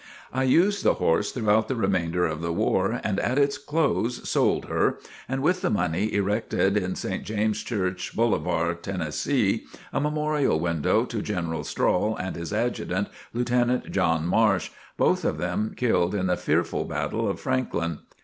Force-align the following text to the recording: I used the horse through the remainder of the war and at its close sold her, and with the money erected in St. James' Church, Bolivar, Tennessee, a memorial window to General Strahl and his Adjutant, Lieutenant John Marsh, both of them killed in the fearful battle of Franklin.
I 0.33 0.45
used 0.45 0.83
the 0.83 0.95
horse 0.95 1.31
through 1.31 1.63
the 1.67 1.75
remainder 1.75 2.25
of 2.25 2.41
the 2.41 2.51
war 2.51 2.99
and 3.03 3.19
at 3.19 3.37
its 3.37 3.59
close 3.59 4.27
sold 4.27 4.65
her, 4.65 4.97
and 5.29 5.43
with 5.43 5.61
the 5.61 5.69
money 5.69 6.11
erected 6.11 6.75
in 6.75 6.95
St. 6.95 7.23
James' 7.23 7.61
Church, 7.61 8.15
Bolivar, 8.15 8.73
Tennessee, 8.73 9.65
a 9.93 10.01
memorial 10.01 10.59
window 10.59 11.05
to 11.05 11.21
General 11.21 11.63
Strahl 11.63 12.17
and 12.17 12.35
his 12.35 12.51
Adjutant, 12.51 13.09
Lieutenant 13.31 13.91
John 13.91 14.25
Marsh, 14.25 14.71
both 14.97 15.23
of 15.23 15.37
them 15.37 15.75
killed 15.77 16.15
in 16.15 16.25
the 16.25 16.35
fearful 16.35 16.85
battle 16.85 17.29
of 17.29 17.39
Franklin. 17.39 17.99